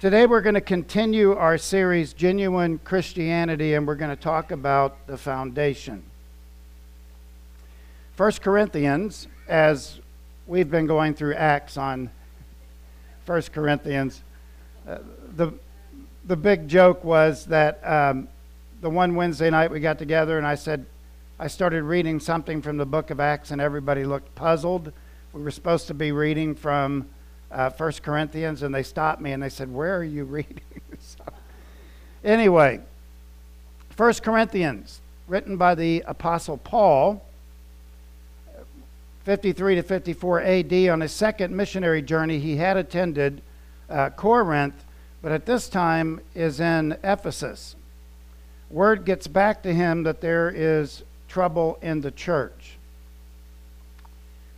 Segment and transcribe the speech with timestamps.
[0.00, 5.06] Today we're going to continue our series, Genuine Christianity, and we're going to talk about
[5.06, 6.02] the foundation.
[8.16, 10.00] 1 Corinthians, as
[10.46, 12.10] we've been going through Acts on
[13.24, 14.22] 1 Corinthians,
[14.86, 14.98] uh,
[15.36, 15.52] the,
[16.24, 18.28] the big joke was that um,
[18.82, 20.84] the one Wednesday night we got together and I said,
[21.38, 24.92] I started reading something from the book of Acts and everybody looked puzzled.
[25.32, 27.08] We were supposed to be reading from
[27.54, 30.60] uh, 1 Corinthians and they stopped me and they said, Where are you reading?
[31.00, 31.24] so,
[32.24, 32.80] anyway,
[33.96, 37.24] 1 Corinthians, written by the Apostle Paul,
[39.24, 43.40] 53 to 54 AD, on his second missionary journey, he had attended
[43.88, 44.84] uh, Corinth,
[45.22, 47.76] but at this time is in Ephesus.
[48.68, 52.76] Word gets back to him that there is trouble in the church.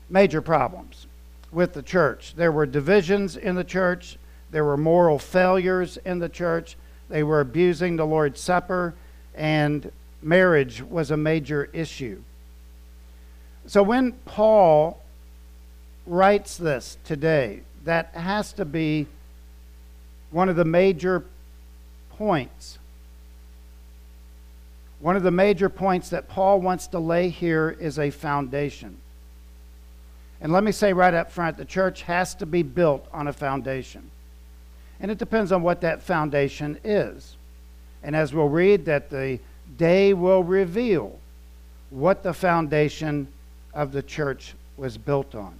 [0.08, 1.05] Major problems
[1.50, 2.34] with the church.
[2.36, 4.18] There were divisions in the church,
[4.50, 6.76] there were moral failures in the church,
[7.08, 8.94] they were abusing the Lord's Supper,
[9.34, 9.90] and
[10.22, 12.22] marriage was a major issue.
[13.66, 15.02] So when Paul
[16.06, 19.06] writes this today, that has to be
[20.30, 21.24] one of the major
[22.10, 22.78] points.
[25.00, 28.96] One of the major points that Paul wants to lay here is a foundation.
[30.40, 33.32] And let me say right up front the church has to be built on a
[33.32, 34.10] foundation.
[35.00, 37.36] And it depends on what that foundation is.
[38.02, 39.38] And as we'll read, that the
[39.76, 41.18] day will reveal
[41.90, 43.28] what the foundation
[43.74, 45.54] of the church was built on.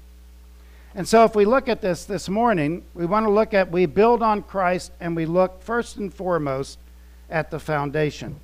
[0.95, 3.85] And so, if we look at this this morning, we want to look at we
[3.85, 6.79] build on Christ and we look first and foremost
[7.29, 8.37] at the foundation.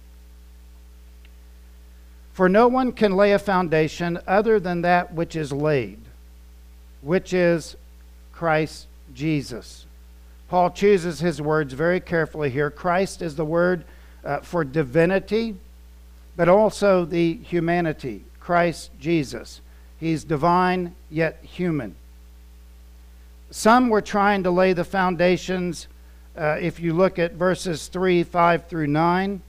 [2.35, 5.99] For no one can lay a foundation other than that which is laid,
[7.03, 7.77] which is
[8.33, 9.85] Christ Jesus.
[10.49, 12.71] Paul chooses his words very carefully here.
[12.71, 13.85] Christ is the word
[14.25, 15.57] uh, for divinity,
[16.37, 18.25] but also the humanity.
[18.41, 19.61] Christ Jesus.
[19.99, 21.95] He's divine yet human.
[23.51, 25.87] Some were trying to lay the foundations,
[26.37, 29.43] uh, if you look at verses 3, 5 through 9.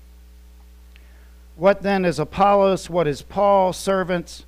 [1.55, 2.89] What then is Apollos?
[2.89, 3.73] What is Paul?
[3.73, 4.45] Servants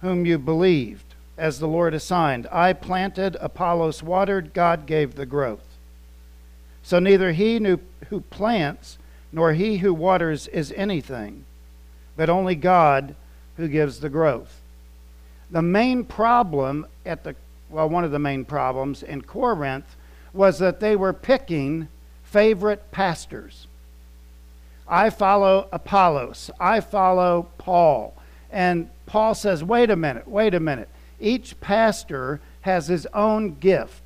[0.00, 1.09] whom you believed,
[1.40, 2.46] as the Lord assigned.
[2.52, 5.64] I planted, Apollos watered, God gave the growth.
[6.82, 8.98] So neither he who plants
[9.32, 11.44] nor he who waters is anything,
[12.14, 13.14] but only God
[13.56, 14.60] who gives the growth.
[15.50, 17.34] The main problem at the,
[17.70, 19.96] well, one of the main problems in Corinth
[20.34, 21.88] was that they were picking
[22.22, 23.66] favorite pastors.
[24.86, 26.50] I follow Apollos.
[26.60, 28.14] I follow Paul.
[28.50, 30.88] And Paul says, wait a minute, wait a minute.
[31.20, 34.02] Each pastor has his own gift,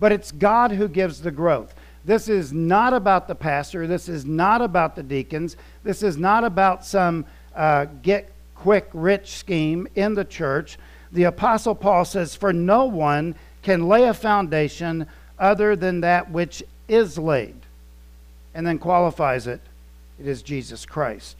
[0.00, 1.74] but it's God who gives the growth.
[2.04, 3.86] This is not about the pastor.
[3.86, 5.56] This is not about the deacons.
[5.82, 10.78] This is not about some uh, get quick rich scheme in the church.
[11.12, 15.06] The Apostle Paul says, For no one can lay a foundation
[15.38, 17.56] other than that which is laid,
[18.52, 19.60] and then qualifies it.
[20.20, 21.36] It is Jesus Christ.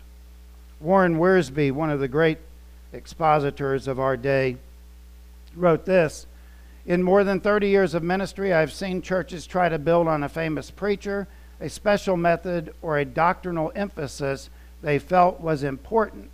[0.81, 2.38] Warren Wiersbe, one of the great
[2.94, 4.56] expositors of our day,
[5.56, 6.27] wrote this
[6.87, 10.28] In more than 30 years of ministry, I've seen churches try to build on a
[10.28, 11.27] famous preacher,
[11.60, 14.50] a special method, or a doctrinal emphasis
[14.82, 16.31] they felt was important,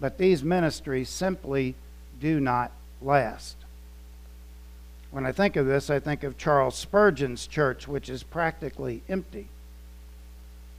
[0.00, 1.74] but these ministries simply
[2.20, 2.72] do not
[3.02, 3.56] last.
[5.10, 9.48] When I think of this, I think of Charles Spurgeon's church, which is practically empty.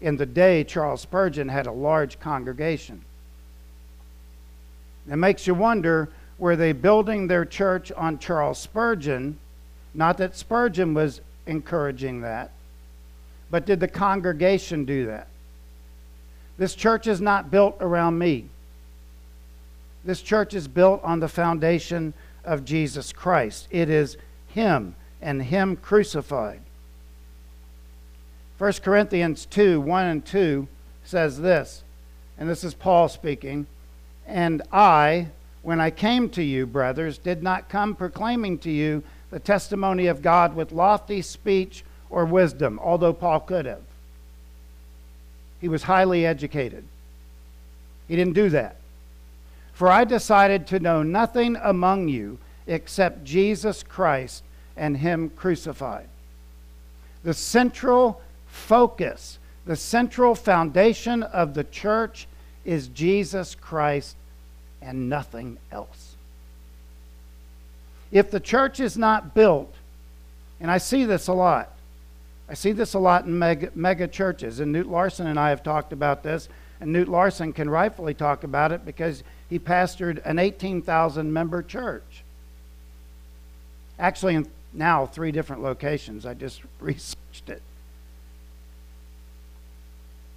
[0.02, 3.06] In the day, Charles Spurgeon had a large congregation.
[5.09, 9.38] It makes you wonder were they building their church on Charles Spurgeon?
[9.93, 12.51] Not that Spurgeon was encouraging that,
[13.49, 15.27] but did the congregation do that?
[16.57, 18.45] This church is not built around me.
[20.03, 23.67] This church is built on the foundation of Jesus Christ.
[23.72, 24.17] It is
[24.49, 26.61] Him and Him crucified.
[28.58, 30.67] 1 Corinthians 2 1 and 2
[31.03, 31.84] says this,
[32.37, 33.67] and this is Paul speaking.
[34.25, 35.27] And I,
[35.61, 40.22] when I came to you, brothers, did not come proclaiming to you the testimony of
[40.22, 43.81] God with lofty speech or wisdom, although Paul could have.
[45.59, 46.83] He was highly educated.
[48.07, 48.77] He didn't do that.
[49.73, 52.37] For I decided to know nothing among you
[52.67, 54.43] except Jesus Christ
[54.77, 56.07] and Him crucified.
[57.23, 62.27] The central focus, the central foundation of the church
[62.66, 64.16] is Jesus Christ
[64.82, 66.16] and nothing else.
[68.12, 69.73] If the church is not built,
[70.59, 71.72] and I see this a lot,
[72.47, 75.64] I see this a lot in mega, mega churches, and Knute Larson and I have
[75.64, 76.47] talked about this,
[76.79, 82.23] and Knute Larson can rightfully talk about it because he pastored an 18,000 member church.
[83.97, 86.26] Actually, in now three different locations.
[86.26, 87.61] I just researched it.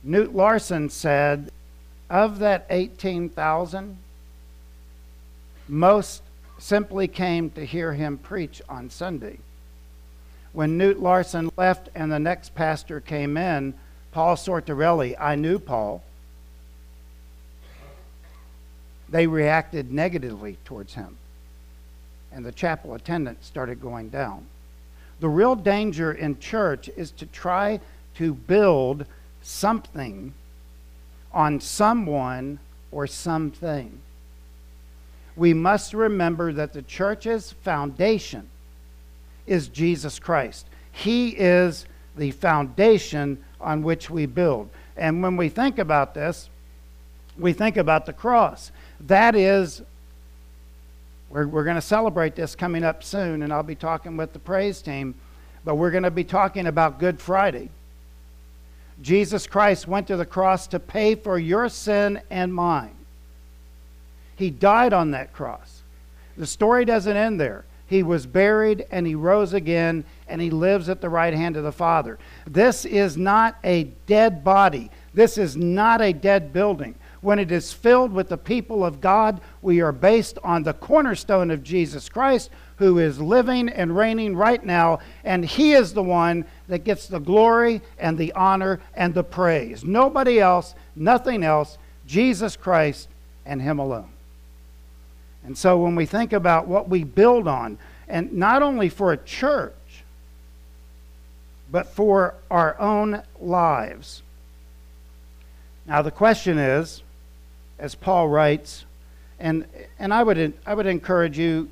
[0.06, 1.50] Knute Larson said
[2.10, 3.96] of that 18,000,
[5.68, 6.22] most
[6.58, 9.38] simply came to hear him preach on Sunday.
[10.52, 13.74] When Knute Larson left and the next pastor came in,
[14.12, 16.02] Paul Sartarelli, I knew Paul,
[19.08, 21.16] they reacted negatively towards him.
[22.32, 24.46] And the chapel attendance started going down.
[25.20, 27.80] The real danger in church is to try
[28.16, 29.06] to build
[29.42, 30.34] something
[31.38, 32.58] on someone
[32.90, 33.96] or something.
[35.36, 38.48] We must remember that the church's foundation
[39.46, 40.66] is Jesus Christ.
[40.90, 41.86] He is
[42.16, 44.68] the foundation on which we build.
[44.96, 46.50] And when we think about this,
[47.38, 48.72] we think about the cross.
[49.06, 49.80] That is,
[51.30, 54.40] we're, we're going to celebrate this coming up soon, and I'll be talking with the
[54.40, 55.14] praise team,
[55.64, 57.70] but we're going to be talking about Good Friday.
[59.00, 62.94] Jesus Christ went to the cross to pay for your sin and mine.
[64.36, 65.82] He died on that cross.
[66.36, 67.64] The story doesn't end there.
[67.88, 71.64] He was buried and he rose again and he lives at the right hand of
[71.64, 72.18] the Father.
[72.46, 74.90] This is not a dead body.
[75.14, 76.94] This is not a dead building.
[77.20, 81.50] When it is filled with the people of God, we are based on the cornerstone
[81.50, 86.44] of Jesus Christ, who is living and reigning right now, and He is the one
[86.68, 89.84] that gets the glory and the honor and the praise.
[89.84, 91.76] Nobody else, nothing else,
[92.06, 93.08] Jesus Christ
[93.44, 94.10] and Him alone.
[95.44, 99.16] And so when we think about what we build on, and not only for a
[99.16, 99.74] church,
[101.70, 104.22] but for our own lives.
[105.86, 107.02] Now, the question is
[107.78, 108.84] as Paul writes,
[109.38, 109.66] and,
[109.98, 111.70] and I, would, I would encourage you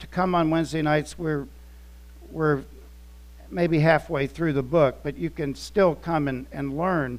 [0.00, 1.18] to come on Wednesday nights.
[1.18, 1.46] We're,
[2.30, 2.62] we're
[3.50, 7.18] maybe halfway through the book, but you can still come and, and learn.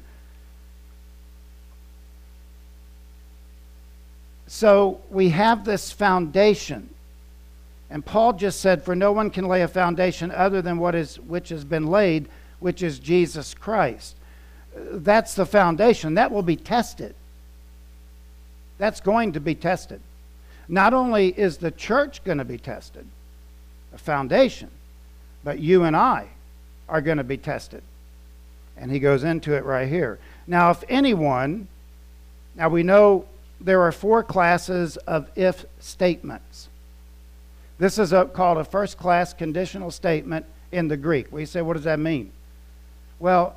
[4.46, 6.90] So we have this foundation.
[7.90, 11.18] And Paul just said, For no one can lay a foundation other than what is
[11.20, 12.28] which has been laid,
[12.60, 14.16] which is Jesus Christ.
[14.74, 16.14] That's the foundation.
[16.14, 17.14] That will be tested.
[18.78, 20.00] That's going to be tested.
[20.68, 23.06] Not only is the church going to be tested,
[23.94, 24.70] a foundation,
[25.44, 26.28] but you and I
[26.88, 27.82] are going to be tested.
[28.76, 30.18] And he goes into it right here.
[30.46, 31.68] Now, if anyone,
[32.54, 33.26] now we know
[33.60, 36.68] there are four classes of if statements.
[37.78, 41.30] This is a, called a first class conditional statement in the Greek.
[41.32, 42.32] We say, what does that mean?
[43.18, 43.56] Well,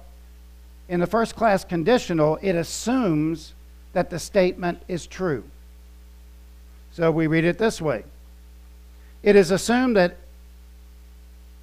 [0.88, 3.54] in the first class conditional, it assumes
[3.94, 5.44] that the statement is true.
[6.92, 8.04] So we read it this way
[9.24, 10.18] It is assumed that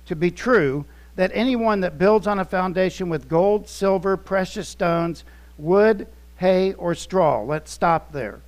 [0.07, 0.85] to be true
[1.17, 5.25] that anyone that builds on a foundation with gold, silver, precious stones,
[5.59, 6.07] wood,
[6.37, 7.41] hay, or straw.
[7.43, 8.41] Let's stop there.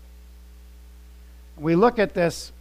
[1.57, 2.53] We look at this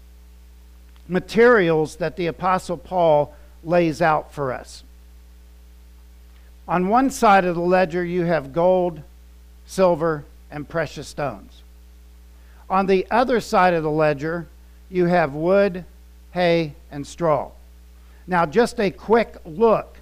[1.08, 3.34] materials that the Apostle Paul
[3.64, 4.84] lays out for us.
[6.68, 9.02] On one side of the ledger, you have gold,
[9.66, 11.62] silver, and precious stones.
[12.70, 14.48] On the other side of the ledger,
[14.90, 15.86] you have wood,
[16.32, 17.52] hay, and straw.
[18.28, 19.98] Now, just a quick look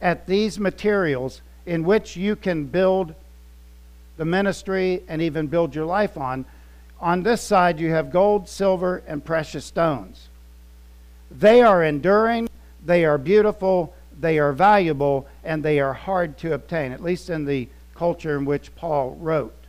[0.00, 3.14] at these materials in which you can build
[4.16, 6.44] the ministry and even build your life on.
[7.00, 10.28] On this side, you have gold, silver, and precious stones.
[11.30, 12.48] They are enduring,
[12.84, 17.44] they are beautiful, they are valuable, and they are hard to obtain, at least in
[17.44, 19.63] the culture in which Paul wrote.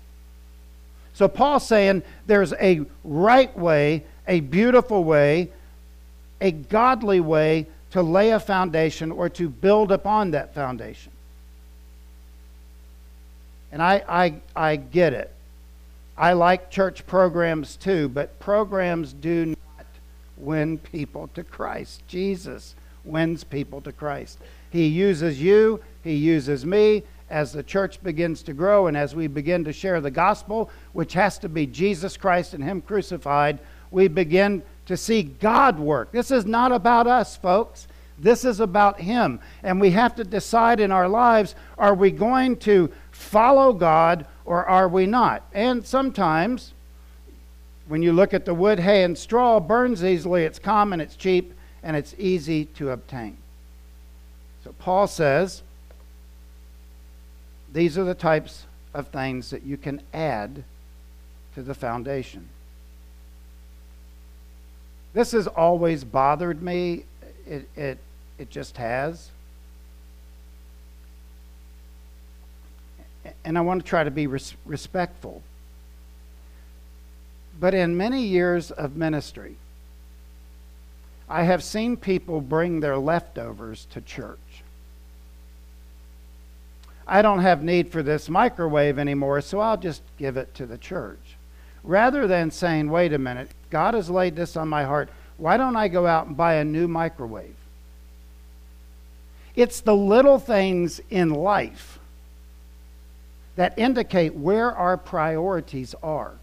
[1.15, 5.50] So Paul's saying there's a right way, a beautiful way,
[6.41, 11.13] a godly way to lay a foundation or to build upon that foundation.
[13.72, 15.34] And I, I, I get it.
[16.17, 19.86] I like church programs too, but programs do not
[20.36, 22.03] win people to Christ.
[22.10, 24.38] Jesus wins people to Christ.
[24.69, 29.27] He uses you, He uses me, as the church begins to grow and as we
[29.27, 33.60] begin to share the gospel, which has to be Jesus Christ and Him crucified,
[33.91, 36.12] we begin to see God work.
[36.12, 37.88] This is not about us, folks.
[38.17, 39.39] This is about Him.
[39.63, 44.65] And we have to decide in our lives are we going to follow God or
[44.65, 45.44] are we not?
[45.53, 46.74] And sometimes,
[47.88, 51.53] when you look at the wood, hay, and straw, burns easily, it's common, it's cheap,
[51.84, 53.38] and it's easy to obtain.
[54.63, 55.62] So Paul says,
[57.75, 60.63] These are the types of things that you can add
[61.55, 62.48] to the foundation.
[65.13, 67.03] This has always bothered me.
[67.46, 67.98] It, it,
[68.38, 69.29] it just has.
[73.44, 75.44] And I want to try to be res- respectful.
[77.60, 79.58] But in many years of ministry,
[81.27, 84.54] I have seen people bring their leftovers to church.
[87.07, 90.77] I don't have need for this microwave anymore, so I'll just give it to the
[90.77, 91.38] church.
[91.83, 95.75] Rather than saying, wait a minute, God has laid this on my heart, why don't
[95.75, 97.55] I go out and buy a new microwave?
[99.55, 102.00] It's the little things in life
[103.55, 106.33] that indicate where our priorities are.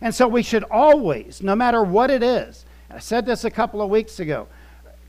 [0.00, 3.82] And so we should always, no matter what it is, I said this a couple
[3.82, 4.46] of weeks ago,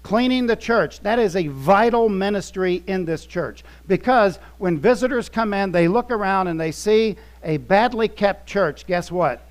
[0.03, 3.63] cleaning the church, that is a vital ministry in this church.
[3.87, 8.85] Because when visitors come in, they look around and they see a badly kept church,
[8.87, 9.45] guess what?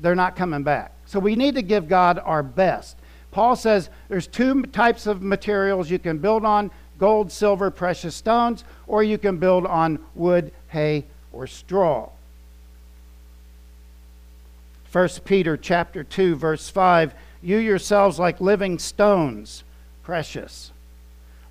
[0.00, 0.92] They're not coming back.
[1.06, 2.96] So we need to give God our best.
[3.30, 8.64] Paul says there's two types of materials you can build on gold, silver, precious stones,
[8.86, 12.08] or you can build on wood, hay, or straw.
[14.92, 19.64] 1 Peter chapter 2 verse 5 you yourselves like living stones
[20.02, 20.72] precious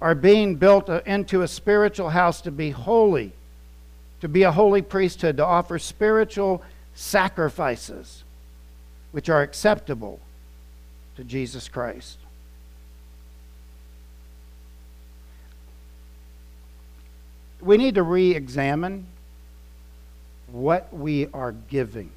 [0.01, 3.33] are being built uh, into a spiritual house to be holy
[4.21, 6.61] to be a holy priesthood to offer spiritual
[6.93, 8.23] sacrifices
[9.11, 10.19] which are acceptable
[11.15, 12.17] to Jesus Christ.
[17.59, 19.05] We need to re examine
[20.51, 22.11] what we are giving.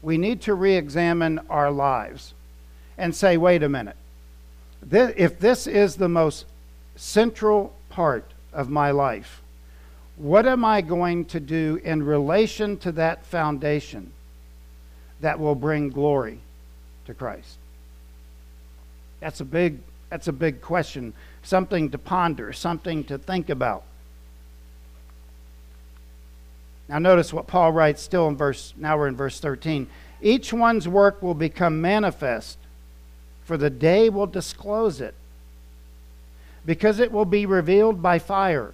[0.00, 2.34] We need to re examine our lives
[2.98, 3.96] and say, wait a minute.
[4.82, 6.46] This, if this is the most
[6.96, 9.42] central part of my life,
[10.16, 14.12] what am I going to do in relation to that foundation
[15.20, 16.38] that will bring glory
[17.06, 17.56] to Christ?
[19.20, 19.78] That's a big,
[20.10, 23.84] that's a big question, something to ponder, something to think about.
[26.88, 29.88] Now, notice what Paul writes still in verse, now we're in verse 13.
[30.20, 32.58] Each one's work will become manifest,
[33.44, 35.14] for the day will disclose it,
[36.64, 38.72] because it will be revealed by fire.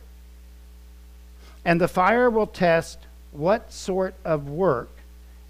[1.64, 2.98] And the fire will test
[3.32, 4.90] what sort of work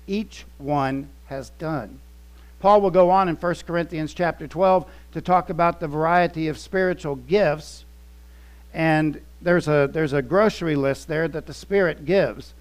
[0.07, 2.01] each one has done.
[2.61, 6.59] Paul will go on in 1 Corinthians chapter 12 to talk about the variety of
[6.59, 7.85] spiritual gifts.
[8.75, 12.55] And there's a, there's a grocery list there that the Spirit gives.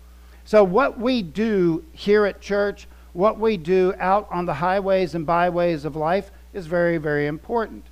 [0.46, 5.26] So, what we do here at church, what we do out on the highways and
[5.26, 7.86] byways of life, is very, very important.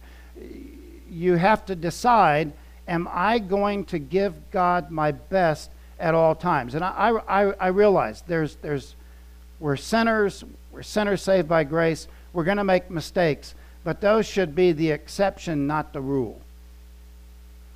[1.09, 2.51] You have to decide
[2.87, 6.75] am I going to give God my best at all times?
[6.75, 8.95] And I, I, I realize there's, there's,
[9.59, 14.55] we're sinners, we're sinners saved by grace, we're going to make mistakes, but those should
[14.55, 16.39] be the exception, not the rule.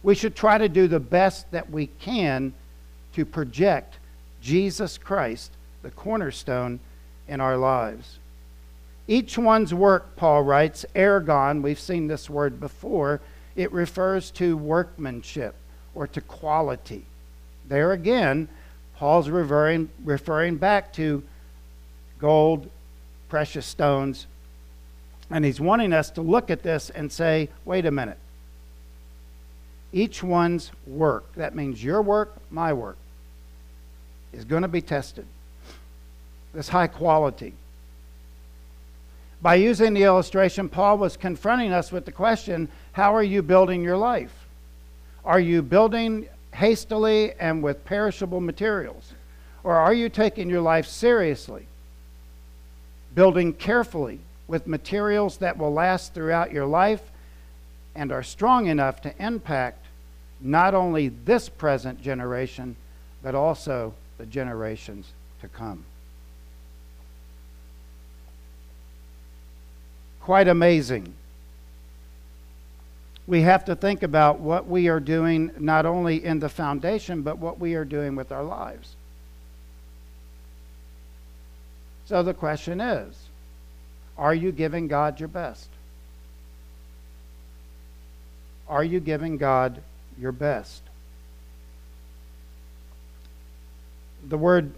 [0.04, 2.54] We should try to do the best that we can
[3.14, 3.98] to project
[4.42, 6.80] Jesus Christ, the cornerstone
[7.28, 8.19] in our lives.
[9.10, 13.22] Each one's work, Paul writes, ergon, we've seen this word before,
[13.56, 15.56] it refers to workmanship
[15.96, 17.06] or to quality.
[17.68, 18.50] There again,
[18.98, 21.24] Paul's referring, referring back to
[22.20, 22.70] gold,
[23.30, 24.28] precious stones,
[25.32, 28.20] and he's wanting us to look at this and say, wait a minute.
[29.92, 32.98] Each one's work, that means your work, my work,
[34.34, 35.26] is going to be tested.
[36.54, 37.56] This high quality.
[39.42, 43.84] By using the illustration, Paul was confronting us with the question how are you building
[43.84, 44.34] your life?
[45.24, 49.14] Are you building hastily and with perishable materials?
[49.64, 51.68] Or are you taking your life seriously?
[53.16, 57.02] Building carefully with materials that will last throughout your life
[57.96, 59.86] and are strong enough to impact
[60.42, 62.76] not only this present generation,
[63.22, 65.86] but also the generations to come.
[70.30, 71.12] Quite amazing.
[73.26, 77.40] We have to think about what we are doing not only in the foundation, but
[77.40, 78.96] what we are doing with our lives.
[82.06, 83.18] So the question is
[84.20, 85.68] are you giving God your best?
[88.68, 89.82] Are you giving God
[90.16, 90.84] your best?
[94.24, 94.74] the word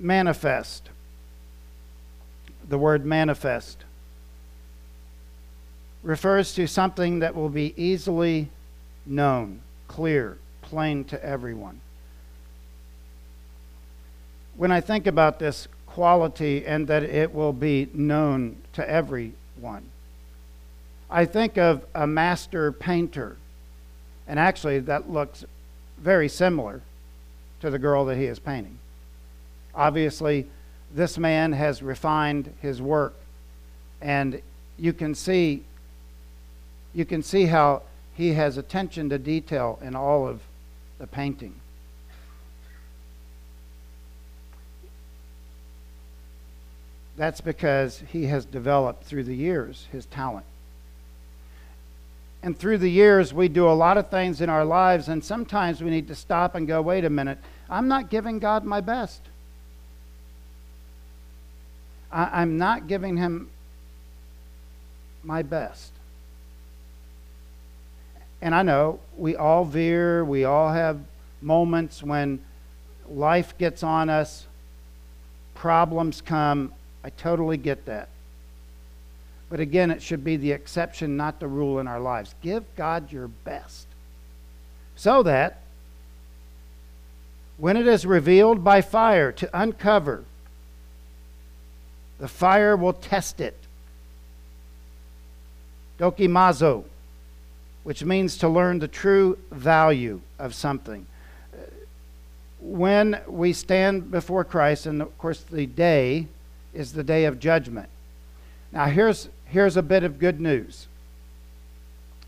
[0.00, 0.88] manifest.
[2.66, 3.84] The word manifest
[6.04, 8.48] refers to something that will be easily
[9.06, 11.80] known, clear, plain to everyone.
[14.56, 19.84] When I think about this quality and that it will be known to everyone,
[21.10, 23.36] I think of a master painter.
[24.28, 25.44] And actually, that looks
[25.98, 26.82] very similar
[27.60, 28.78] to the girl that he is painting.
[29.74, 30.46] Obviously,
[30.94, 33.14] this man has refined his work,
[34.00, 34.40] and
[34.78, 35.62] you can see
[36.94, 37.82] you can see how
[38.14, 40.40] he has attention to detail in all of
[40.98, 41.54] the painting.
[47.16, 50.46] That's because he has developed through the years his talent.
[52.42, 55.82] And through the years, we do a lot of things in our lives, and sometimes
[55.82, 57.38] we need to stop and go, wait a minute,
[57.70, 59.22] I'm not giving God my best.
[62.12, 63.48] I, am not giving Him
[65.22, 65.93] my best.
[68.44, 71.00] And I know we all veer, we all have
[71.40, 72.44] moments when
[73.08, 74.46] life gets on us,
[75.54, 76.74] problems come.
[77.02, 78.10] I totally get that.
[79.48, 82.34] But again, it should be the exception, not the rule in our lives.
[82.42, 83.86] Give God your best
[84.94, 85.62] so that
[87.56, 90.22] when it is revealed by fire to uncover,
[92.18, 93.56] the fire will test it.
[95.98, 96.84] Dokimazo,
[97.84, 101.06] which means to learn the true value of something.
[102.60, 106.26] When we stand before Christ, and of course the day
[106.72, 107.88] is the day of judgment.
[108.72, 110.88] Now, here's Here's a bit of good news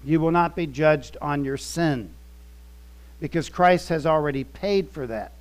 [0.04, 2.10] you will not be judged on your sin
[3.18, 5.32] because Christ has already paid for that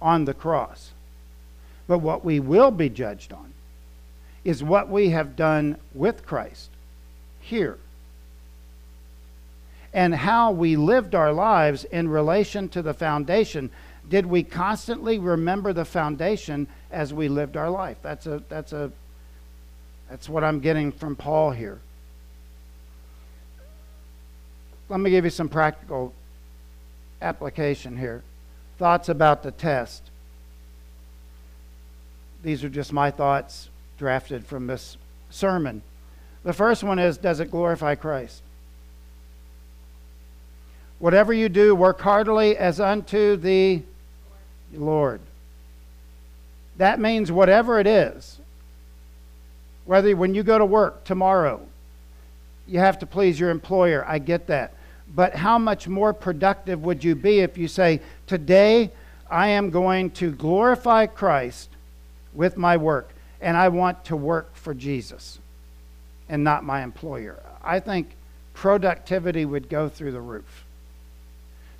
[0.00, 0.92] on the cross.
[1.88, 3.52] But what we will be judged on
[4.44, 6.70] is what we have done with Christ
[7.40, 7.78] here
[9.92, 13.70] and how we lived our lives in relation to the foundation.
[14.08, 17.98] Did we constantly remember the foundation as we lived our life?
[18.02, 18.90] That's a, that's a
[20.10, 21.78] that's what I'm getting from Paul here.
[24.88, 26.12] Let me give you some practical
[27.22, 28.24] application here.
[28.76, 30.02] Thoughts about the test.
[32.42, 34.96] These are just my thoughts drafted from this
[35.30, 35.82] sermon.
[36.42, 38.42] The first one is Does it glorify Christ?
[41.00, 43.82] Whatever you do, work heartily as unto the
[44.72, 45.20] Lord.
[46.76, 48.38] That means whatever it is,
[49.86, 51.62] whether when you go to work tomorrow,
[52.68, 54.04] you have to please your employer.
[54.06, 54.74] I get that.
[55.12, 58.90] But how much more productive would you be if you say, Today
[59.28, 61.70] I am going to glorify Christ
[62.32, 63.10] with my work,
[63.40, 65.38] and I want to work for Jesus
[66.28, 67.40] and not my employer?
[67.64, 68.14] I think
[68.54, 70.59] productivity would go through the roof.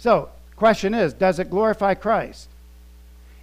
[0.00, 2.48] So, question is, does it glorify Christ?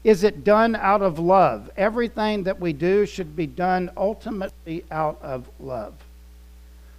[0.04, 1.70] Is it done out of love?
[1.78, 5.94] Everything that we do should be done ultimately out of love.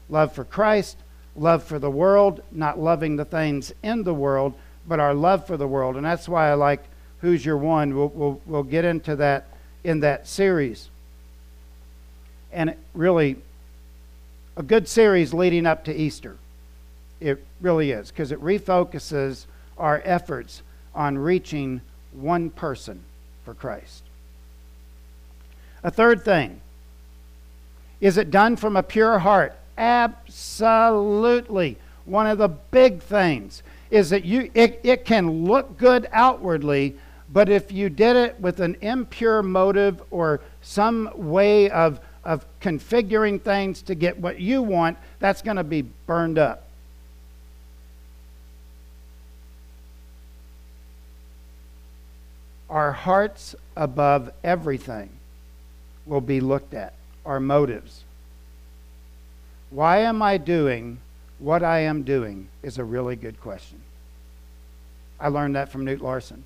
[0.08, 0.96] Love for Christ,
[1.34, 4.54] love for the world, not loving the things in the world,
[4.86, 5.96] but our love for the world.
[5.96, 6.84] And that's why I like
[7.20, 7.96] Who's Your One.
[7.96, 9.48] We'll, we'll, we'll get into that
[9.82, 10.88] in that series.
[12.52, 13.38] And really,
[14.56, 16.36] a good series leading up to Easter.
[17.20, 20.62] It really is, because it refocuses our efforts
[20.94, 21.81] on reaching
[22.12, 23.00] one person
[23.44, 24.02] for Christ.
[25.83, 26.61] A third thing
[28.00, 29.57] is it done from a pure heart?
[29.76, 31.76] Absolutely.
[32.04, 36.96] One of the big things is that you it, it can look good outwardly,
[37.33, 43.40] but if you did it with an impure motive or some way of, of configuring
[43.40, 46.67] things to get what you want, that's going to be burned up.
[52.70, 55.11] Our hearts above everything
[56.07, 58.04] will be looked at, our motives.
[59.70, 60.98] Why am I doing
[61.38, 63.81] what I am doing is a really good question.
[65.20, 66.44] I learned that from Knute Larson.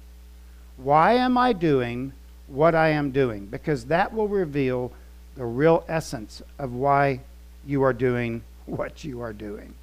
[0.76, 2.12] Why am I doing
[2.46, 3.46] what I am doing?
[3.46, 4.92] Because that will reveal
[5.36, 7.20] the real essence of why
[7.66, 9.74] you are doing what you are doing.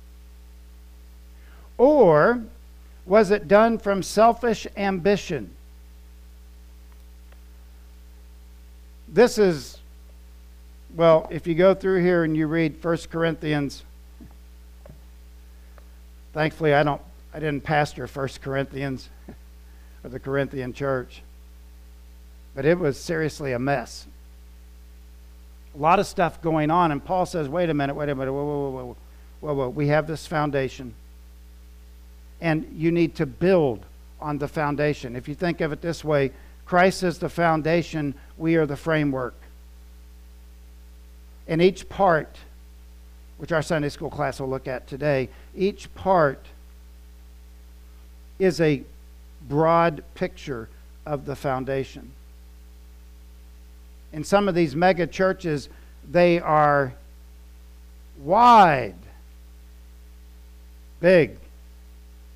[1.78, 2.44] Or
[3.06, 5.52] was it done from selfish ambition?
[9.12, 9.80] This is,
[10.96, 13.84] well, if you go through here and you read 1 Corinthians,
[16.34, 17.02] thankfully I don't,
[17.34, 19.10] I didn't pastor 1 Corinthians
[20.04, 21.22] or the Corinthian church,
[22.56, 24.06] but it was seriously a mess.
[25.76, 28.34] A lot of stuff going on, and Paul says, wait a minute, wait a minute,
[28.34, 28.96] whoa, whoa, whoa, whoa,
[29.42, 29.70] whoa, whoa.
[29.70, 30.94] We have this foundation.
[32.42, 33.86] And you need to build
[34.20, 35.16] on the foundation.
[35.16, 36.32] If you think of it this way,
[36.66, 39.36] Christ is the foundation, we are the framework.
[41.48, 42.38] And each part,
[43.38, 46.44] which our Sunday school class will look at today, each part
[48.40, 48.84] is a
[49.48, 50.70] broad picture
[51.06, 52.12] of the foundation.
[54.14, 55.70] In some of these mega churches,
[56.10, 56.94] they are
[58.24, 58.96] wide,
[61.00, 61.38] big,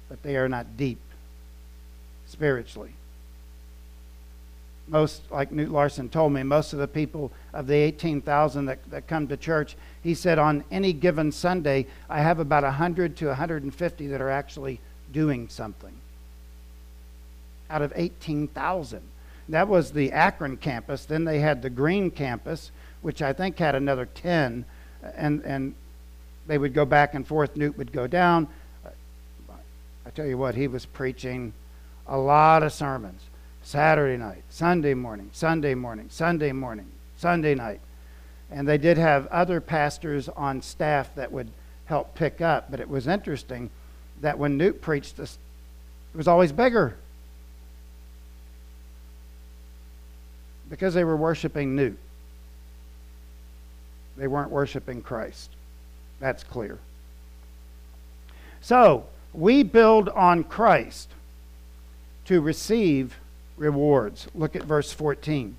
[0.09, 0.99] but they are not deep
[2.27, 2.93] spiritually.
[4.87, 9.07] Most, like Knute Larson told me, most of the people of the 18,000 that, that
[9.07, 14.07] come to church, he said on any given Sunday, I have about 100 to 150
[14.07, 15.93] that are actually doing something
[17.69, 19.01] out of 18,000.
[19.49, 21.05] That was the Akron campus.
[21.05, 24.65] Then they had the Green campus, which I think had another 10.
[25.15, 25.75] And, and
[26.45, 27.55] they would go back and forth.
[27.55, 28.47] Knute would go down.
[30.05, 31.53] I tell you what, he was preaching
[32.05, 33.21] a lot of sermons
[33.63, 36.85] Saturday night, Sunday morning, Sunday morning, Sunday morning,
[37.17, 37.79] Sunday night.
[38.51, 41.49] And they did have other pastors on staff that would
[41.85, 42.69] help pick up.
[42.69, 43.69] But it was interesting
[44.21, 45.37] that when Knute preached, this,
[46.13, 46.95] it was always bigger.
[50.69, 51.95] Because they were worshiping Knute.
[54.17, 55.49] They weren't worshiping Christ.
[56.19, 56.77] That's clear.
[58.61, 61.09] So, we build on Christ
[62.25, 63.17] to receive
[63.57, 64.27] rewards.
[64.33, 65.55] Look at verse 14.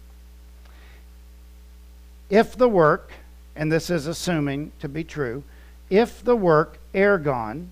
[2.31, 3.13] If the work,
[3.55, 5.45] and this is assuming to be true,
[5.91, 7.69] if the work, ergon,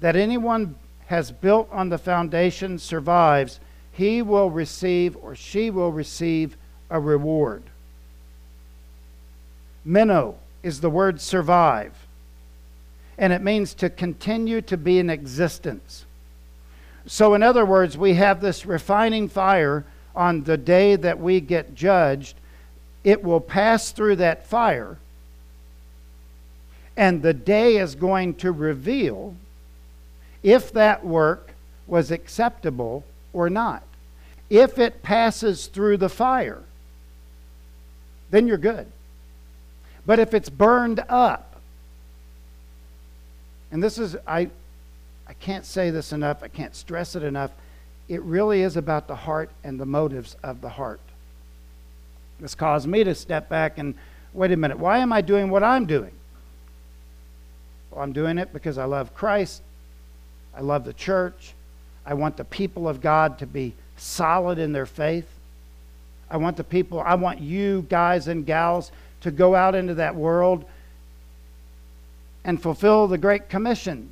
[0.00, 0.74] that anyone
[1.06, 3.60] has built on the foundation survives,
[3.92, 6.56] he will receive or she will receive
[6.88, 7.62] a reward.
[9.84, 12.06] Meno is the word survive,
[13.18, 16.04] and it means to continue to be in existence.
[17.12, 21.74] So, in other words, we have this refining fire on the day that we get
[21.74, 22.36] judged.
[23.02, 24.96] It will pass through that fire,
[26.96, 29.34] and the day is going to reveal
[30.44, 31.52] if that work
[31.88, 33.82] was acceptable or not.
[34.48, 36.62] If it passes through the fire,
[38.30, 38.86] then you're good.
[40.06, 41.56] But if it's burned up,
[43.72, 44.50] and this is, I,
[45.30, 47.52] I can't say this enough, I can't stress it enough.
[48.08, 50.98] It really is about the heart and the motives of the heart.
[52.40, 53.94] This caused me to step back and
[54.34, 56.10] wait a minute, why am I doing what I'm doing?
[57.92, 59.62] Well, I'm doing it because I love Christ,
[60.52, 61.54] I love the church,
[62.04, 65.28] I want the people of God to be solid in their faith.
[66.28, 68.90] I want the people, I want you guys and gals
[69.20, 70.64] to go out into that world
[72.44, 74.10] and fulfill the Great Commission.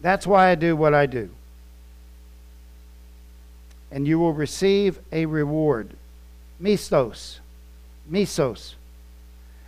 [0.00, 1.30] That's why I do what I do.
[3.90, 5.90] And you will receive a reward.
[6.62, 7.38] Mistos.
[8.10, 8.74] Misos.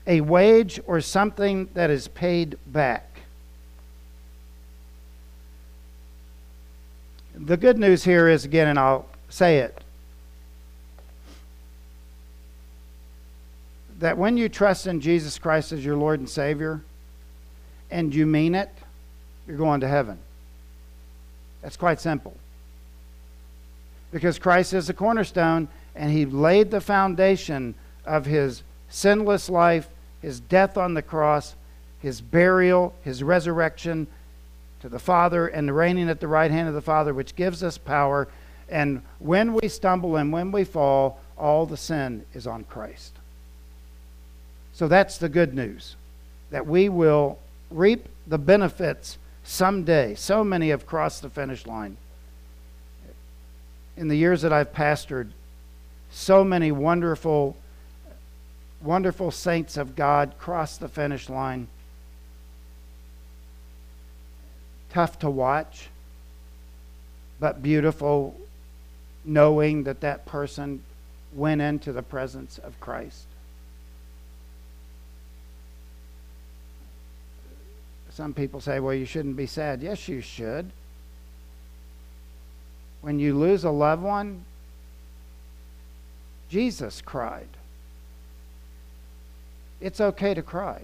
[0.06, 3.08] A wage or something that is paid back.
[7.34, 9.82] The good news here is, again, and I'll say it,
[13.98, 16.82] that when you trust in Jesus Christ as your Lord and Savior,
[17.90, 18.70] and you mean it,
[19.46, 20.18] you're going to heaven.
[21.62, 22.36] That's quite simple.
[24.10, 27.74] Because Christ is the cornerstone, and He laid the foundation
[28.04, 29.88] of His sinless life,
[30.20, 31.54] His death on the cross,
[32.00, 34.06] His burial, His resurrection
[34.80, 37.62] to the Father, and the reigning at the right hand of the Father, which gives
[37.62, 38.28] us power.
[38.68, 43.12] And when we stumble and when we fall, all the sin is on Christ.
[44.72, 45.96] So that's the good news
[46.50, 47.38] that we will
[47.70, 50.14] reap the benefits someday.
[50.14, 51.96] So many have crossed the finish line.
[53.96, 55.30] In the years that I've pastored,
[56.10, 57.56] so many wonderful,
[58.80, 61.68] wonderful saints of God crossed the finish line.
[64.90, 65.88] Tough to watch,
[67.40, 68.36] but beautiful
[69.24, 70.82] knowing that that person
[71.34, 73.24] went into the presence of Christ.
[78.14, 79.82] Some people say, well, you shouldn't be sad.
[79.82, 80.70] Yes, you should.
[83.00, 84.44] When you lose a loved one,
[86.48, 87.48] Jesus cried.
[89.80, 90.82] It's okay to cry.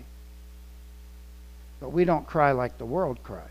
[1.80, 3.44] But we don't cry like the world cries.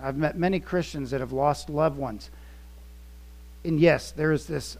[0.00, 2.30] I've met many Christians that have lost loved ones.
[3.64, 4.76] And yes, there's this,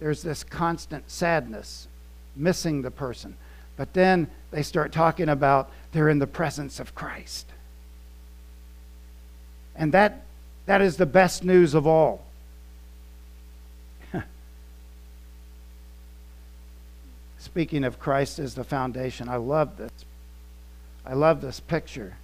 [0.00, 1.86] there's this constant sadness,
[2.34, 3.36] missing the person.
[3.76, 7.46] But then they start talking about they're in the presence of Christ.
[9.74, 10.26] And that,
[10.66, 12.22] that is the best news of all.
[17.38, 19.90] Speaking of Christ as the foundation, I love this.
[21.06, 22.16] I love this picture.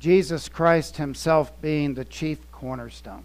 [0.00, 3.22] Jesus Christ himself being the chief cornerstone.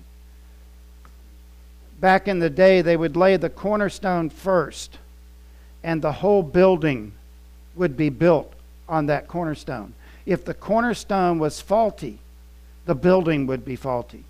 [1.99, 4.99] Back in the day, they would lay the cornerstone first,
[5.83, 7.13] and the whole building
[7.75, 8.53] would be built
[8.89, 9.93] on that cornerstone.
[10.25, 12.19] If the cornerstone was faulty,
[12.85, 14.25] the building would be faulty.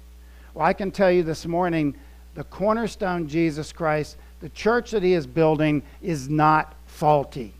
[0.54, 1.96] Well, I can tell you this morning
[2.36, 7.54] the cornerstone, Jesus Christ, the church that he is building, is not faulty.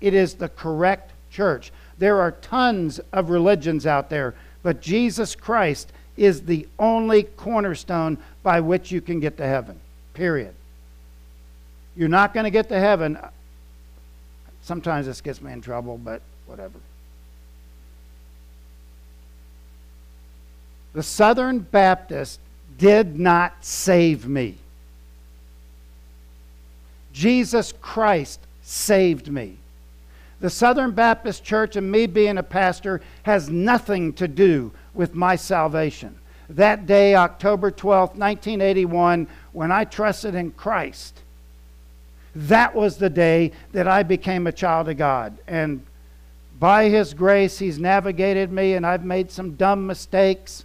[0.00, 1.72] It is the correct church.
[1.98, 8.60] There are tons of religions out there, but Jesus Christ is the only cornerstone by
[8.60, 9.78] which you can get to heaven.
[10.14, 10.54] Period.
[11.96, 13.18] You're not going to get to heaven.
[14.68, 16.78] Sometimes this gets me in trouble, but whatever.
[20.92, 22.38] The Southern Baptist
[22.76, 24.56] did not save me.
[27.14, 29.56] Jesus Christ saved me.
[30.40, 35.34] The Southern Baptist Church and me being a pastor has nothing to do with my
[35.36, 36.14] salvation.
[36.50, 41.22] That day, October 12th, 1981, when I trusted in Christ,
[42.46, 45.36] that was the day that I became a child of God.
[45.48, 45.84] And
[46.60, 50.64] by His grace, He's navigated me, and I've made some dumb mistakes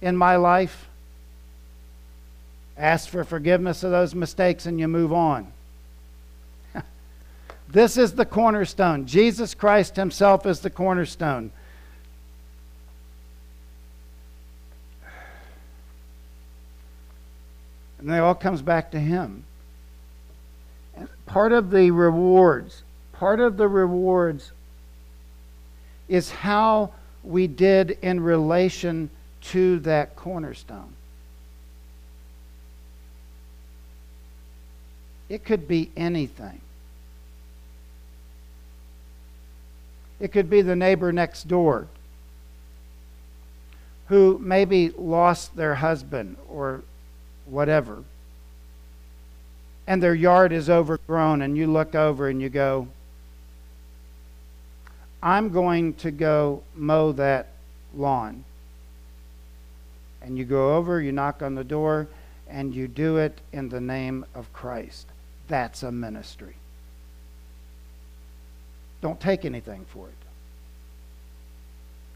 [0.00, 0.86] in my life.
[2.78, 5.52] Ask for forgiveness of those mistakes, and you move on.
[7.68, 9.06] this is the cornerstone.
[9.06, 11.50] Jesus Christ Himself is the cornerstone.
[17.98, 19.44] And it all comes back to Him.
[21.34, 24.52] Part of the rewards, part of the rewards
[26.06, 26.92] is how
[27.24, 29.10] we did in relation
[29.50, 30.94] to that cornerstone.
[35.28, 36.60] It could be anything.
[40.20, 41.88] It could be the neighbor next door
[44.06, 46.82] who maybe lost their husband or
[47.44, 48.04] whatever.
[49.86, 52.88] And their yard is overgrown, and you look over and you go,
[55.22, 57.48] I'm going to go mow that
[57.94, 58.44] lawn.
[60.22, 62.08] And you go over, you knock on the door,
[62.48, 65.06] and you do it in the name of Christ.
[65.48, 66.56] That's a ministry.
[69.02, 70.14] Don't take anything for it.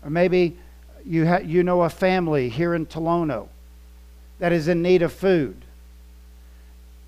[0.03, 0.57] Or maybe
[1.05, 3.49] you, ha- you know a family here in Tolono
[4.39, 5.65] that is in need of food.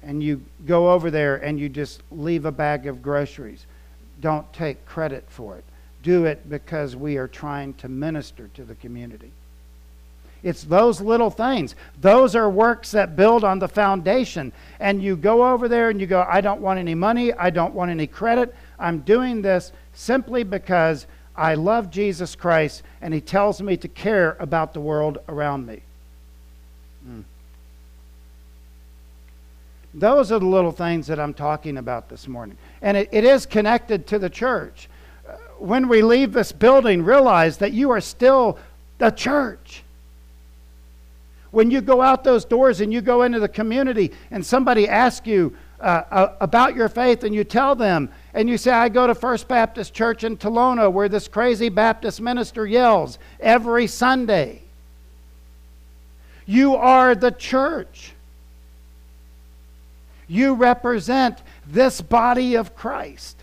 [0.02, 3.66] And you go over there and you just leave a bag of groceries.
[4.20, 5.64] Don't take credit for it.
[6.02, 9.32] Do it because we are trying to minister to the community.
[10.42, 11.74] It's those little things.
[12.00, 14.52] Those are works that build on the foundation.
[14.78, 17.32] And you go over there and you go, I don't want any money.
[17.32, 18.54] I don't want any credit.
[18.78, 24.36] I'm doing this simply because I love Jesus Christ and He tells me to care
[24.40, 25.82] about the world around me.
[29.92, 32.57] Those are the little things that I'm talking about this morning.
[32.81, 34.88] And it, it is connected to the church.
[35.59, 38.59] When we leave this building, realize that you are still
[38.98, 39.83] the church.
[41.50, 45.26] When you go out those doors and you go into the community and somebody asks
[45.26, 49.07] you uh, uh, about your faith and you tell them, and you say, I go
[49.07, 54.62] to First Baptist Church in Tolono where this crazy Baptist minister yells every Sunday.
[56.46, 58.12] You are the church.
[60.30, 63.36] You represent this body of Christ.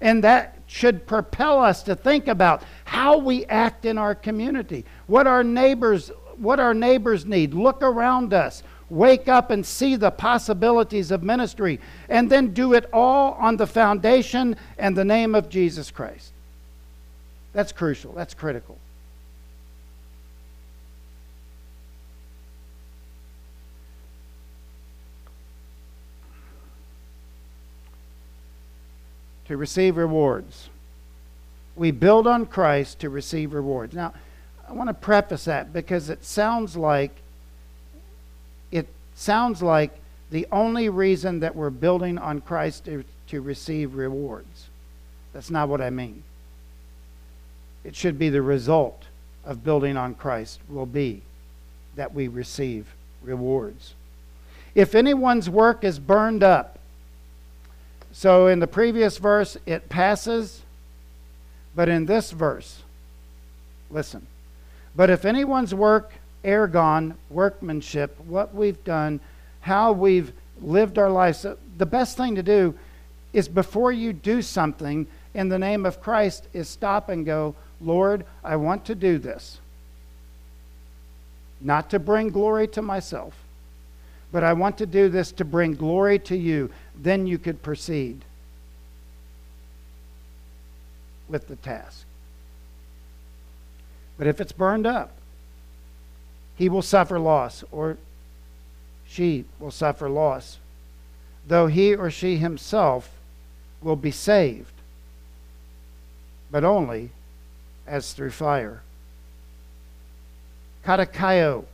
[0.00, 5.26] And that should propel us to think about how we act in our community, what
[5.26, 7.54] our neighbors what our neighbors need.
[7.54, 8.62] Look around us.
[8.88, 13.66] Wake up and see the possibilities of ministry and then do it all on the
[13.66, 16.32] foundation and the name of Jesus Christ.
[17.52, 18.12] That's crucial.
[18.12, 18.78] That's critical.
[29.52, 30.70] To receive rewards.
[31.76, 33.92] We build on Christ to receive rewards.
[33.92, 34.14] Now,
[34.66, 37.10] I want to preface that because it sounds like
[38.70, 39.90] it sounds like
[40.30, 44.68] the only reason that we're building on Christ is to receive rewards.
[45.34, 46.22] That's not what I mean.
[47.84, 49.02] It should be the result
[49.44, 51.20] of building on Christ will be
[51.96, 52.86] that we receive
[53.22, 53.92] rewards.
[54.74, 56.71] If anyone's work is burned up,
[58.12, 60.62] so in the previous verse, it passes
[61.74, 62.82] But in this verse,
[63.90, 64.26] listen.
[64.94, 66.12] But if anyone's work,
[66.44, 69.20] ergon, workmanship, what we've done,
[69.60, 71.46] how we've lived our lives,
[71.78, 72.78] the best thing to do
[73.32, 78.26] is before you do something in the name of Christ, is stop and go, Lord,
[78.44, 79.58] I want to do this.
[81.60, 83.34] Not to bring glory to myself,
[84.32, 86.70] but I want to do this to bring glory to you.
[86.96, 88.24] Then you could proceed
[91.28, 92.04] with the task.
[94.16, 95.12] But if it's burned up,
[96.56, 97.98] he will suffer loss, or
[99.06, 100.58] she will suffer loss,
[101.46, 103.10] though he or she himself
[103.82, 104.72] will be saved,
[106.50, 107.10] but only
[107.86, 108.82] as through fire.
[110.84, 111.64] Katakayo.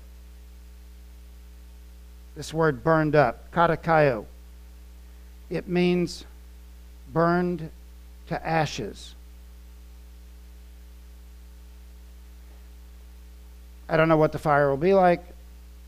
[2.39, 3.51] This word burned up.
[3.51, 4.25] Katakayo.
[5.51, 6.25] It means
[7.13, 7.69] burned
[8.29, 9.17] to ashes.
[13.89, 15.25] I don't know what the fire will be like.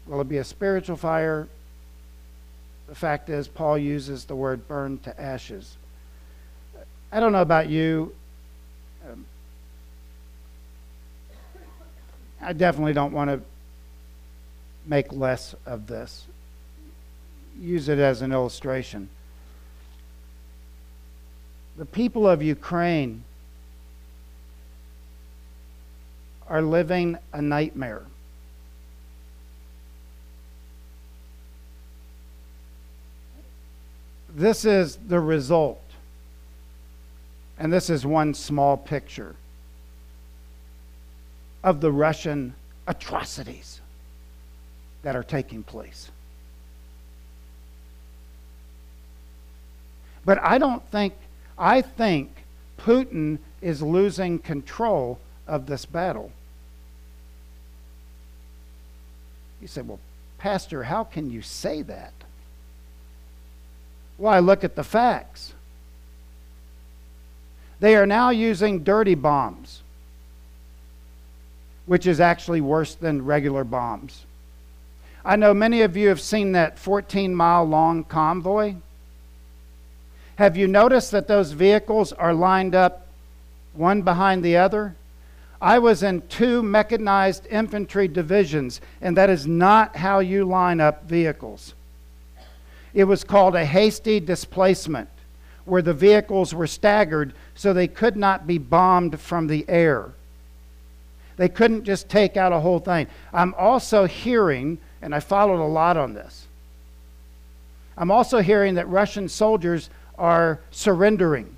[0.08, 1.46] Will it be a spiritual fire?
[2.88, 5.76] The fact is, Paul uses the word burned to ashes.
[7.12, 8.12] I don't know about you.
[9.08, 9.24] Um,
[12.40, 13.40] I definitely don't want to
[14.84, 16.26] make less of this.
[17.61, 19.09] Use it as an illustration.
[21.77, 23.23] The people of Ukraine
[26.49, 28.03] are living a nightmare.
[34.35, 35.83] This is the result.
[37.59, 39.37] And this is one small picture
[41.62, 42.55] of the Russian
[42.87, 43.81] atrocities
[45.03, 46.11] that are taking place.
[50.24, 51.14] But I don't think,
[51.59, 52.30] I think
[52.78, 56.33] Putin is losing control of this battle.
[59.61, 60.00] You say, well,
[60.38, 62.12] Pastor, how can you say that?
[64.22, 65.54] I look at the facts.
[67.80, 69.83] They are now using dirty bombs,
[71.87, 74.26] which is actually worse than regular bombs.
[75.24, 78.74] I know many of you have seen that 14 mile long convoy.
[80.40, 83.07] Have you noticed that those vehicles are lined up
[83.74, 84.96] one behind the other?
[85.61, 91.05] I was in two mechanized infantry divisions, and that is not how you line up
[91.05, 91.74] vehicles.
[92.94, 95.11] It was called a hasty displacement,
[95.66, 100.09] where the vehicles were staggered so they could not be bombed from the air.
[101.37, 103.09] They couldn't just take out a whole thing.
[103.35, 106.46] I'm also hearing, and I followed a lot on this,
[108.00, 111.56] I'm also hearing that Russian soldiers are surrendering.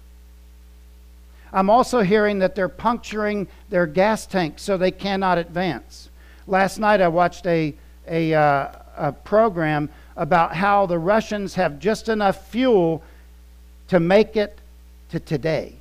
[1.53, 6.09] I'm also hearing that they're puncturing their gas tanks so they cannot advance.
[6.47, 7.75] Last night I watched a,
[8.09, 13.03] a, uh, a program about how the Russians have just enough fuel
[13.89, 14.59] to make it
[15.11, 15.75] to today.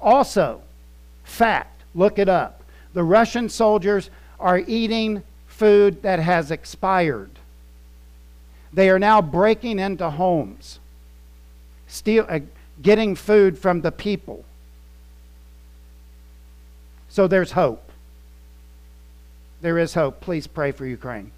[0.00, 0.62] Also,
[1.22, 2.62] fact, look it up.
[2.94, 7.37] The Russian soldiers are eating food that has expired.
[8.72, 10.78] They are now breaking into homes,
[11.86, 12.40] steal, uh,
[12.82, 14.44] getting food from the people.
[17.08, 17.90] So there's hope.
[19.60, 20.20] There is hope.
[20.20, 21.32] Please pray for Ukraine.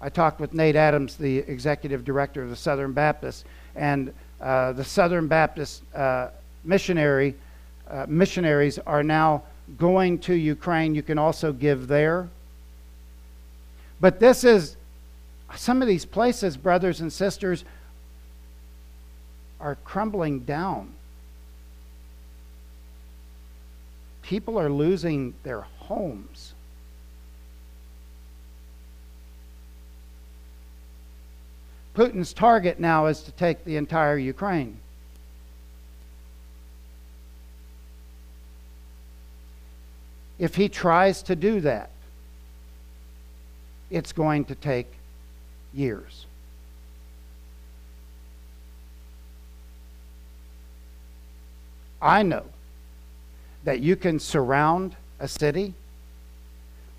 [0.00, 3.44] I talked with Nate Adams, the executive director of the Southern Baptist,
[3.74, 6.28] and uh, the Southern Baptist uh,
[6.64, 7.34] missionary
[7.90, 9.42] uh, missionaries are now
[9.78, 10.94] going to Ukraine.
[10.94, 12.28] You can also give there.
[14.00, 14.76] But this is
[15.54, 17.64] some of these places, brothers and sisters,
[19.60, 20.92] are crumbling down.
[24.22, 26.52] People are losing their homes.
[31.94, 34.78] Putin's target now is to take the entire Ukraine.
[40.38, 41.88] If he tries to do that,
[43.90, 44.86] it's going to take
[45.72, 46.26] years.
[52.00, 52.44] I know
[53.64, 55.74] that you can surround a city,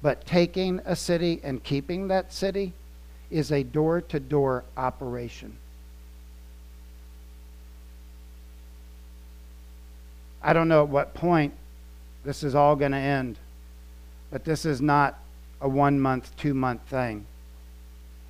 [0.02, 2.74] but taking a city and keeping that city
[3.30, 5.56] is a door to door operation.
[10.42, 11.54] I don't know at what point
[12.24, 13.38] this is all going to end,
[14.32, 15.20] but this is not
[15.62, 17.26] a one month, two month thing.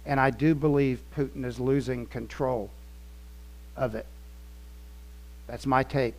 [0.06, 2.70] And I do believe Putin is losing control
[3.76, 4.06] of it.
[5.48, 6.16] That's my take.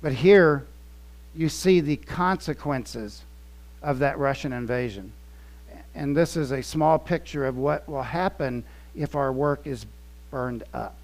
[0.00, 0.64] But here,
[1.34, 3.22] you see the consequences
[3.82, 5.12] of that Russian invasion.
[5.94, 8.64] And this is a small picture of what will happen
[8.94, 9.86] if our work is
[10.30, 10.94] burned up.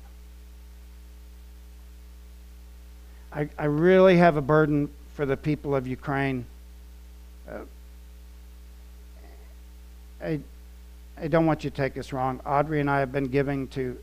[3.33, 6.47] I, I really have a burden for the people of Ukraine.
[7.49, 7.59] Uh,
[10.23, 10.41] I,
[11.21, 12.41] I don't want you to take this wrong.
[12.45, 13.99] Audrey and I have been giving to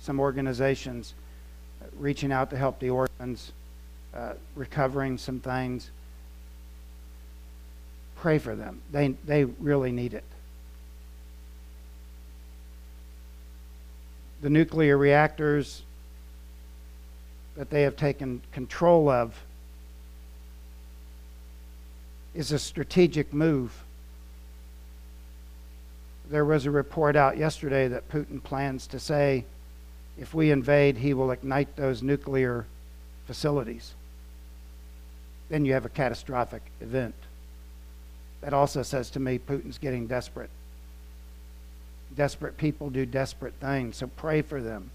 [0.00, 1.14] some organizations,
[1.82, 3.52] uh, reaching out to help the orphans,
[4.14, 5.90] uh, recovering some things.
[8.16, 8.80] Pray for them.
[8.92, 10.24] They, they really need it.
[14.40, 15.82] The nuclear reactors
[17.56, 19.34] that they have taken control of
[22.34, 23.83] is a strategic move.
[26.30, 29.44] There was a report out yesterday that Putin plans to say
[30.18, 32.66] if we invade, he will ignite those nuclear
[33.26, 33.94] facilities.
[35.48, 37.14] Then you have a catastrophic event.
[38.40, 40.50] That also says to me Putin's getting desperate.
[42.14, 44.90] Desperate people do desperate things, so pray for them.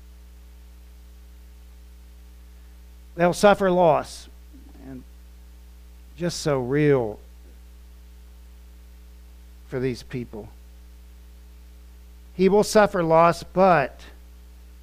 [3.15, 4.29] They'll suffer loss.
[4.87, 5.03] And
[6.17, 7.19] just so real
[9.67, 10.47] for these people.
[12.39, 13.99] He will suffer loss, but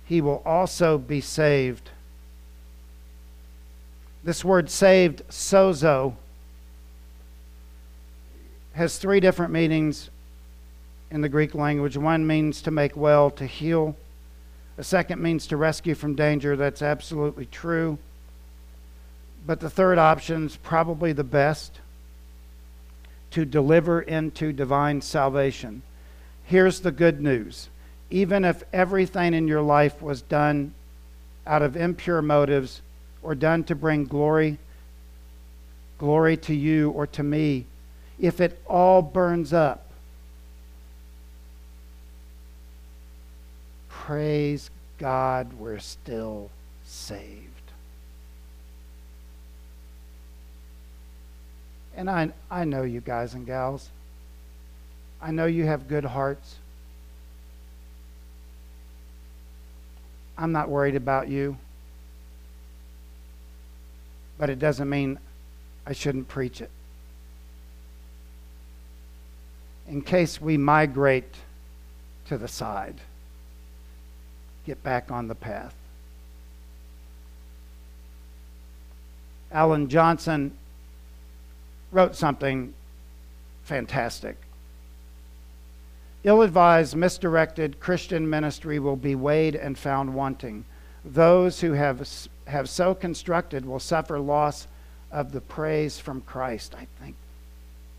[0.04, 1.88] he will also be saved.
[4.22, 6.16] This word saved, sozo,
[8.74, 10.10] has three different meanings
[11.10, 11.96] in the Greek language.
[11.96, 13.96] One means to make well, to heal.
[14.76, 16.56] A second means to rescue from danger.
[16.56, 17.96] That's absolutely true.
[19.46, 21.80] But the third option is probably the best
[23.30, 25.80] to deliver into divine salvation.
[26.46, 27.68] Here's the good news.
[28.08, 30.72] Even if everything in your life was done
[31.46, 32.80] out of impure motives
[33.22, 34.58] or done to bring glory
[35.98, 37.64] glory to you or to me
[38.18, 39.90] if it all burns up
[43.88, 46.50] praise God we're still
[46.84, 47.42] saved.
[51.96, 53.88] And I, I know you guys and gals
[55.20, 56.56] I know you have good hearts
[60.38, 61.56] I'm not worried about you.
[64.38, 65.18] But it doesn't mean
[65.86, 66.70] I shouldn't preach it.
[69.88, 71.32] In case we migrate
[72.26, 72.96] to the side,
[74.66, 75.74] get back on the path.
[79.52, 80.52] Alan Johnson
[81.92, 82.74] wrote something
[83.62, 84.36] fantastic.
[86.26, 90.64] Ill advised, misdirected Christian ministry will be weighed and found wanting.
[91.04, 92.08] Those who have,
[92.48, 94.66] have so constructed will suffer loss
[95.12, 96.74] of the praise from Christ.
[96.76, 97.14] I think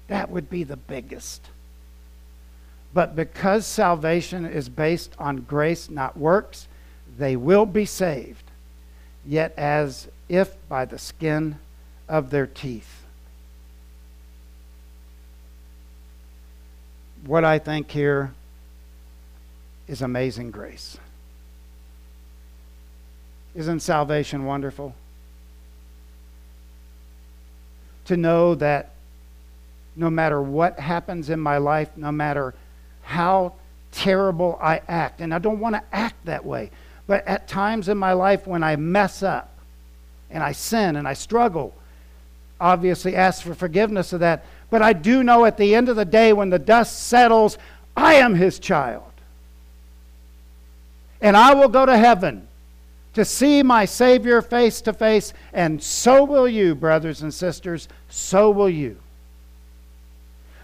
[0.09, 1.41] that would be the biggest.
[2.93, 6.67] But because salvation is based on grace, not works,
[7.17, 8.43] they will be saved,
[9.25, 11.59] yet as if by the skin
[12.09, 12.96] of their teeth.
[17.25, 18.33] What I think here
[19.87, 20.97] is amazing grace.
[23.55, 24.93] Isn't salvation wonderful?
[28.05, 28.91] To know that
[29.95, 32.53] no matter what happens in my life, no matter
[33.01, 33.53] how
[33.91, 36.69] terrible I act, and I don't want to act that way,
[37.07, 39.57] but at times in my life when I mess up
[40.29, 41.73] and I sin and I struggle,
[42.59, 44.45] obviously ask for forgiveness of that.
[44.69, 47.57] But I do know at the end of the day, when the dust settles,
[47.95, 49.03] I am his child.
[51.21, 52.47] And I will go to heaven
[53.13, 58.51] to see my Savior face to face, and so will you, brothers and sisters, so
[58.51, 58.97] will you.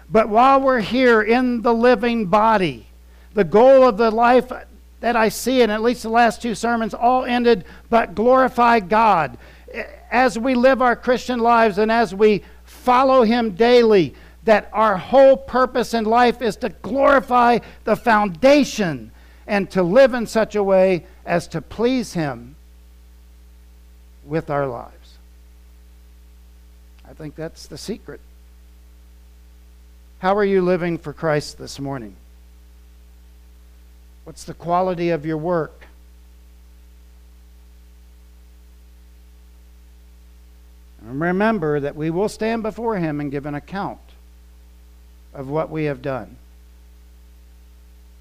[0.08, 2.86] But while we're here in the living body,
[3.32, 4.52] the goal of the life
[5.00, 9.36] that I see in at least the last two sermons all ended, but glorify God.
[10.10, 12.44] As we live our Christian lives and as we
[12.84, 14.14] follow Him daily,
[14.44, 19.10] that our whole purpose in life is to glorify the foundation
[19.46, 22.56] and to live in such a way as to please Him
[24.26, 25.18] with our lives.
[27.08, 28.20] I think that's the secret.
[30.18, 32.16] How are you living for Christ this morning?
[34.24, 35.83] What's the quality of your work?
[41.08, 44.00] And remember that we will stand before him and give an account
[45.34, 46.36] of what we have done.